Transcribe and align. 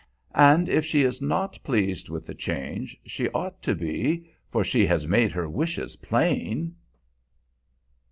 And 0.33 0.67
if 0.67 0.83
she 0.83 1.03
is 1.03 1.21
not 1.21 1.59
pleased 1.63 2.09
with 2.09 2.25
the 2.25 2.33
change, 2.33 2.97
she 3.05 3.29
ought 3.33 3.61
to 3.61 3.75
be, 3.75 4.27
for 4.49 4.63
she 4.63 4.87
has 4.87 5.05
made 5.05 5.31
her 5.31 5.47
wishes 5.47 5.97
plain. 5.97 6.75